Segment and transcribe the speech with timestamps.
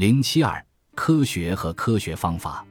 [0.00, 2.66] 零七二，科学和科学方法，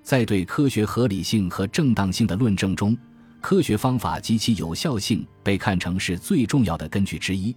[0.00, 2.96] 在对科学合理性和正当性的论证中，
[3.40, 7.52] 科学方法及其有效性被看成是最重要的根据之一。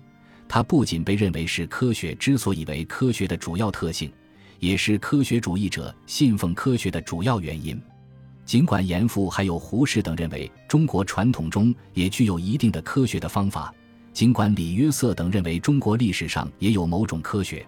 [0.48, 4.12] 它不仅被认为是科学之所以为科学的主要特性，
[4.58, 7.80] 也是科学主义者信奉科学的主要原因。
[8.44, 13.72] 尽管严复还有胡适等认为中国传统中也具有一定的科学的方法，
[14.14, 17.64] 尽管李约瑟等认为中国历史上也有某种科学。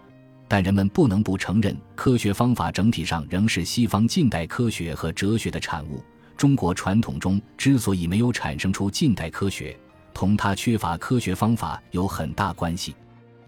[0.54, 6.00] 但人们不能不承认，科学方法整体上仍是西方近代科学和哲学的产物。
[6.36, 9.76] 中国传统中之所以没有产生出近代科学，
[10.12, 12.94] 同它缺乏科学方法有很大关系。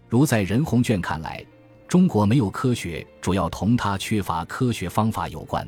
[0.09, 1.46] 如在任鸿卷看来，
[1.87, 5.65] 中国没有科学，主要同它缺乏科学方法有关。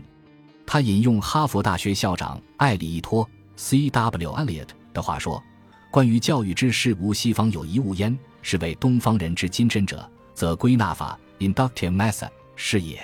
[0.67, 4.33] 他引用哈佛大学校长艾里伊托 （C.W.
[4.33, 5.41] Eliot） 的话说
[5.93, 12.99] ：“关于教育之事，无西方有一物焉，是为东方人之金针者。”则归纳法 （inductive method） 是也。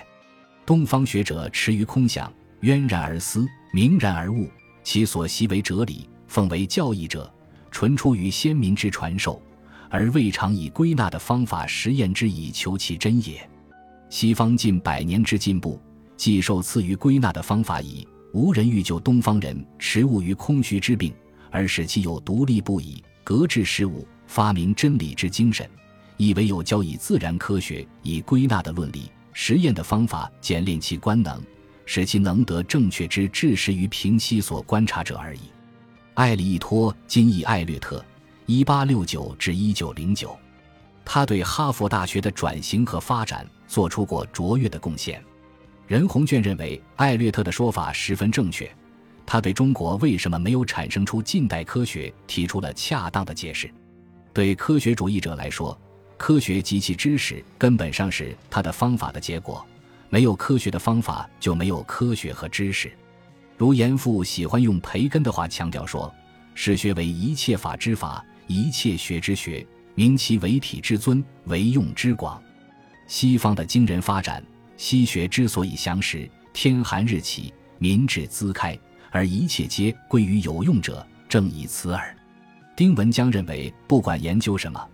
[0.67, 4.49] 东方学者持于空想，渊然而思，明然而悟，
[4.83, 7.33] 其所习为哲理，奉为教义者，
[7.71, 9.41] 纯出于先民之传授，
[9.91, 13.49] 而未尝以归纳的方法实验之以求其真也。
[14.09, 15.81] 西方近百年之进步，
[16.17, 21.13] 既受赐于归纳的方法矣，无人欲救东方人持物于空虚之病，
[21.51, 25.69] 而使其有独立不已、革制事物、发明真理之精神。
[26.17, 31.41] 亦唯有教以自然科学以归纳的论理、实验的方法，检练其官能，
[31.87, 35.41] 使其能得正确之治识于平息所观察者而已。
[36.15, 38.05] 艾里伊托今译艾略特，
[38.47, 40.39] 一八六九至一九零九，
[41.05, 45.23] 他对哈佛大学的转型和发展做出过卓越的贡献。
[45.87, 48.71] 任鸿卷认为艾略特的说法十分正确，
[49.27, 53.69] 他对中国为什么没有产生出近代科学提出了恰当的解释。
[54.33, 55.79] 对科学主义者来说，
[56.17, 59.65] 科学及其知识根本上是他的方法的结果，
[60.09, 62.93] 没有科学的方法就没有科学和知识。
[63.57, 66.13] 如严复喜欢用培根的话强调说
[66.55, 72.43] ：“史学为一切法之法，一切学之学，明其为体之尊，为用之广。”
[73.07, 74.43] 西方的惊人发展，
[74.77, 78.79] 西学之所以详实，天寒日起，民智滋开，
[79.11, 82.17] 而一切皆归于有用者，正以此耳。
[82.75, 84.89] 丁文江认为，不管研究什么。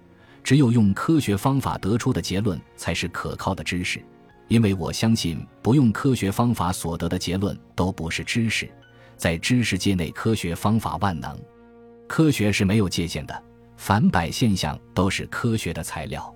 [0.51, 4.05] 只有用科学方法得出的结论才是可靠的知识，
[4.49, 8.69] 因为我相信不用科学方法所得的结论都不是知识。
[9.17, 11.41] 在知识界内，科学方法万能，
[12.09, 13.43] 科学是没有界限的，
[13.77, 16.35] 凡百现象都是科学的材料。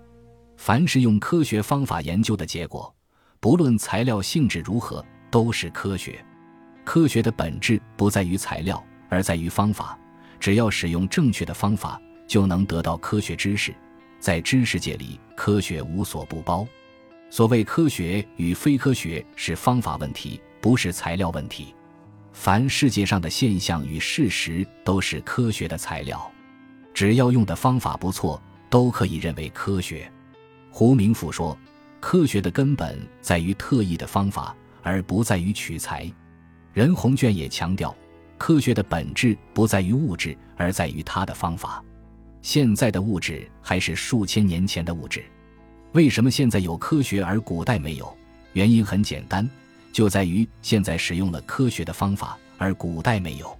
[0.58, 2.94] 凡是用科学方法研究的结果，
[3.41, 6.24] 不论材料性质如何，都是科学。
[6.84, 9.98] 科学的本质不在于材料，而在于方法。
[10.38, 13.74] 只要使用正确的方法，就能得到科学知识。
[14.24, 16.66] 在知识界里，科学无所不包。
[17.28, 21.74] 所谓科学与非科学，是方法问题，不是材料问题。
[22.32, 26.32] 凡世界上的现象与事实，都是科学的材料。
[26.94, 30.10] 只要用的方法不错，都可以认为科学。
[30.70, 31.54] 胡明甫说
[32.00, 36.10] ：“科学的根本在于特异的方法，而不在于取材。”
[36.72, 37.94] 任鸿卷也强调
[38.38, 41.84] ：“科学的本质不在于物质，而在于它的方法。”
[42.44, 45.25] 现在的物质还是数千年前的物质，
[45.93, 48.15] 为什么现在有科学而古代没有？
[48.53, 49.49] 原因很简单，
[49.94, 53.59] 就在于现在使用了科学的方法，而古代没有。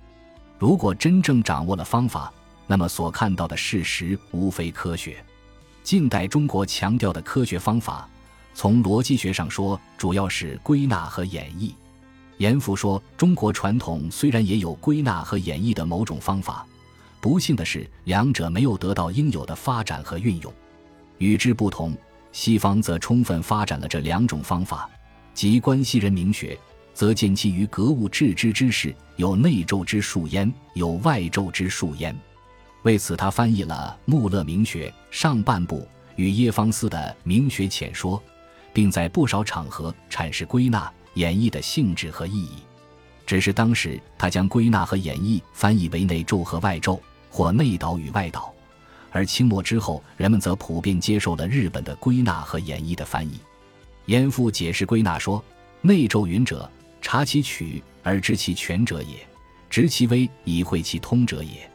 [0.59, 2.31] 如果真正掌握了方法，
[2.67, 5.17] 那么所看到的事实无非科学。
[5.83, 8.06] 近代中国强调的科学方法，
[8.53, 11.73] 从逻辑学上说，主要是归纳和演绎。
[12.37, 16.67] 严复说，中国传统虽然也有归纳和演绎的某种方法。
[17.25, 20.53] 不幸的是，两者没有得到应有的发展和运用。
[21.17, 21.97] 与之不同，
[22.33, 24.91] 西方则充分发展了这两种方法。
[25.33, 26.55] 即关西人明学，
[26.93, 32.15] 则见其于格物致知之事，有内咒之术焉，有外咒之术焉。
[32.83, 38.19] 为此，他翻译了穆勒明学上半部与耶方斯的《明学浅说》，
[38.75, 42.59] 并在不少场合阐释归纳、演绎的性质和意义。
[43.25, 47.00] 只是当时他将归纳和演绎翻译为内咒和外咒。
[47.34, 48.54] 或内导与外导，
[49.10, 53.40] 而清末之后，人们则普遍接受了日本的归纳和演绎的翻译。
[54.06, 55.44] 严复解释归纳说
[55.82, 56.70] ：“内咒云者，
[57.02, 59.16] 察其曲而知其全者也；
[59.69, 61.69] 执其微以会其通者也。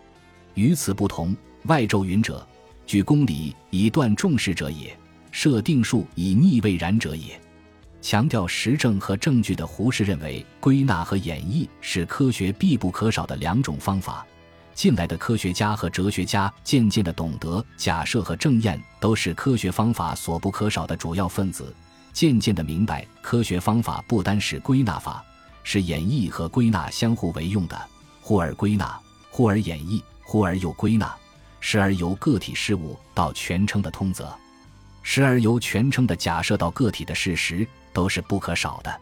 [0.54, 2.48] 与此不同，外咒云者，
[2.88, 4.92] 举公理以断众事者也；
[5.30, 7.38] 设定数以逆未然者也。”
[8.02, 14.26] 强调实证和证据的胡适认为，归纳和演绎是科学必不可少的两种方法。
[14.80, 21.76] 近来的科学家和哲学家渐渐地懂得，假设和证验都是科学方法所不可少的主要分子，
[22.14, 25.22] 渐渐地明白，科学方法不单是归纳法，
[25.64, 27.78] 是演绎和归纳相互为用的，
[28.22, 28.98] 忽而归纳，
[29.30, 31.14] 忽而演绎，忽而又归纳，
[31.60, 34.34] 时而由个体事物到全称的通则，
[35.04, 39.02] 时而由全称的假设到个体的事实，都是不可少的。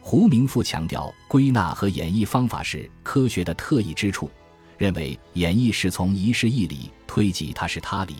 [0.00, 4.30] 胡明复强调，归纳和演绎方法是科学的特异之处，
[4.80, 8.16] 认为演绎是从一事一理推及他是他理，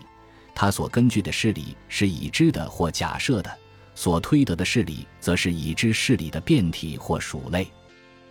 [0.53, 3.57] 他所根据的事理是已知的或假设的，
[3.95, 7.67] 所推得的事理则是已知事理的变体或属类。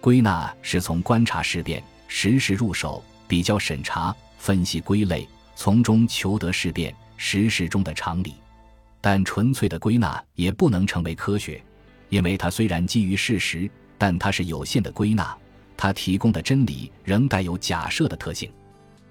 [0.01, 8.35] 归纳是从观察事变、实时入手，比较审查、分析、归类，从中求得事变、实时中的常理。
[9.01, 11.61] 但纯粹的归纳也不能成为科学。
[12.11, 13.69] 因为它虽然基于事实，
[13.99, 15.37] 但它是有限的归纳，
[15.81, 18.53] 它提供的真理仍带有假设的特性。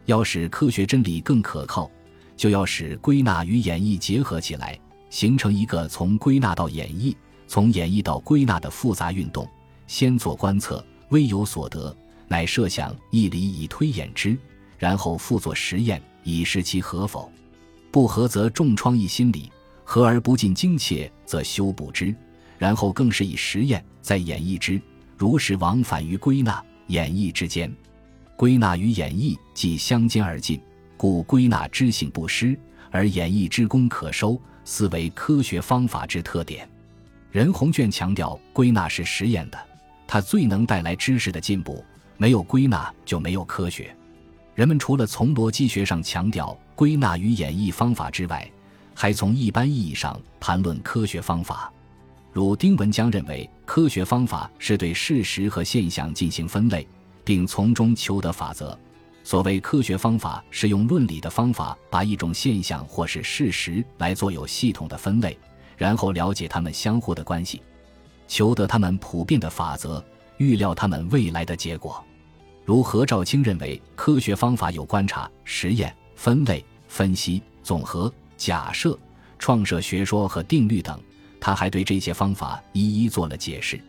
[0.05, 1.89] 要使科学真理更可靠，
[2.37, 4.79] 就要使归纳与演绎结合起来，
[5.09, 7.15] 形成一个从归纳到演绎、
[7.47, 9.49] 从演绎到归纳的复杂运动。
[9.87, 11.95] 先做观测，微有所得，
[12.27, 14.37] 乃设想一理以推演之，
[14.77, 17.31] 然后复做实验，以示其合否。
[17.89, 19.51] 不合则重创一心理，
[19.83, 22.13] 合而不尽精切，则修补之。
[22.59, 24.79] 然后更是以实验再演绎之，
[25.19, 27.69] 如是往返于归纳、演绎之间。
[28.37, 30.61] 归纳与演绎既相兼而进，
[30.95, 32.57] 故归纳之性不失，
[32.89, 36.67] 而演绎之功可收，斯为科学方法之特点。
[37.31, 39.59] 任鸿隽强调，归纳是实验的，
[40.07, 41.83] 它最能带来知识的进步。
[42.15, 43.93] 没有归纳就没有科学。
[44.55, 48.49] 人们除了从逻辑学上强调归纳与演绎方法之外，
[48.95, 51.69] 还从一般意义上谈论科学方法。
[52.31, 56.87] 如丁文江认为，科学方法是对事实和现象进行分类，
[57.23, 58.77] 并从中求得法则。
[59.23, 65.37] 所谓科学方法，是用论理的方法把一种现象或是事实来做有系统的分类，
[65.77, 67.61] 然后了解它们相互的关系，
[68.27, 70.03] 求得它们普遍的法则，
[70.37, 72.03] 预料它们未来的结果。
[72.63, 78.97] 如何兆清认为，科学方法有观察、实验、分类、分析、总和、假设、
[79.39, 80.99] 创设学说和定律等。
[81.39, 83.79] 他还对这些方法一一做了解释。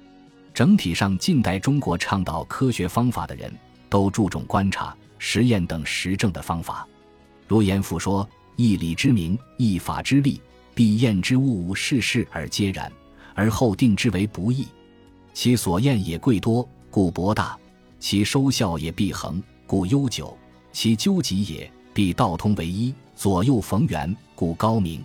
[0.52, 3.52] 整体上，近代中国倡导科学方法的人
[3.88, 6.86] 都注重观察、实验等实证的方法。
[7.46, 10.40] 如严复说：“一理之名，一法之利，
[10.74, 12.92] 必验之物物事事而皆然，
[13.34, 14.66] 而后定之为不易。
[15.32, 17.56] 其所验也贵多，故博大；
[17.98, 20.36] 其收效也必恒，故悠久；
[20.72, 25.02] 其究极也必道通为一，左右逢源，故高明。”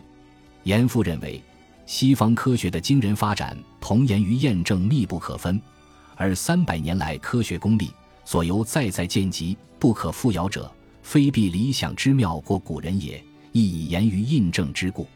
[0.64, 1.42] 严复认为。
[1.86, 5.62] 西方科学的惊人发展，同源于验证密不可分，
[6.16, 7.92] 而三百年来科学功力
[8.24, 10.72] 所由再再见及不可复摇者，
[11.04, 15.08] 非必理想之妙过古人也，亦以言于印证之故。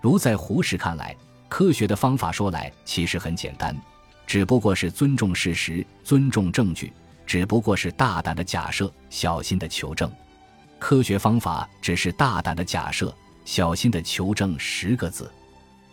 [0.00, 1.14] 如在胡适看来，
[1.48, 3.76] 科学的方法说来其实很简单，
[4.26, 6.92] 只不过是尊重事实、尊重证据，
[7.26, 10.10] 只不过是大胆的假设、小心的求证。
[10.78, 13.14] 科学方法只是大胆的假设、
[13.44, 15.30] 小心的求证十个字。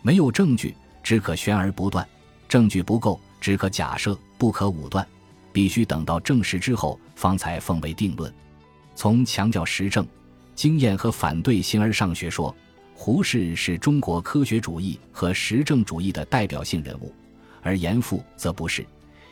[0.06, 2.04] 没有证据，只可悬而不断；
[2.46, 5.06] 证据不够，只可假设，不可武断。
[5.50, 8.30] 必须等到证实之后，方才奉为定论。
[8.94, 10.06] 从强调实证、
[10.54, 12.54] 经验和反对形而上学说，
[12.92, 17.10] 胡适是中国科学主义和实证主义的代表性人物，
[17.62, 18.84] 而严复则不是，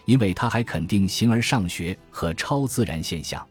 [0.06, 3.46] 因为他还肯定形而上学和超自然现象。